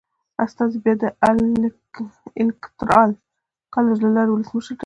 استازي 0.45 0.77
بیا 0.83 0.93
د 1.01 1.03
الېکترال 2.39 3.11
کالج 3.73 3.97
له 4.05 4.11
لارې 4.15 4.31
ولسمشر 4.31 4.71
ټاکي. 4.73 4.79